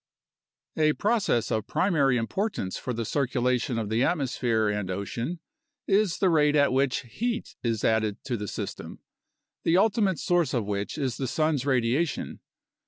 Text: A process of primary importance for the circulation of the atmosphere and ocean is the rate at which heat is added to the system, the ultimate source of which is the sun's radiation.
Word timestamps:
A 0.77 0.93
process 0.93 1.51
of 1.51 1.67
primary 1.67 2.17
importance 2.17 2.75
for 2.75 2.91
the 2.91 3.05
circulation 3.05 3.77
of 3.77 3.89
the 3.89 4.01
atmosphere 4.03 4.67
and 4.67 4.89
ocean 4.89 5.39
is 5.85 6.17
the 6.17 6.31
rate 6.31 6.55
at 6.55 6.73
which 6.73 7.01
heat 7.01 7.55
is 7.61 7.83
added 7.83 8.17
to 8.23 8.35
the 8.35 8.47
system, 8.47 9.01
the 9.63 9.77
ultimate 9.77 10.17
source 10.17 10.55
of 10.55 10.65
which 10.65 10.97
is 10.97 11.17
the 11.17 11.27
sun's 11.27 11.67
radiation. 11.67 12.39